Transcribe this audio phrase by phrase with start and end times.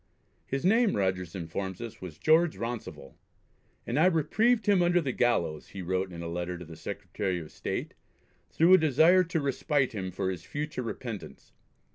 [0.47, 3.19] His name, Rogers informs us, was George Rounsivell,
[3.85, 7.39] and "I reprieved him under the gallows," he wrote in a letter to the Secretary
[7.39, 7.93] of State,
[8.49, 11.51] "through a desire to respite him for his future repentance.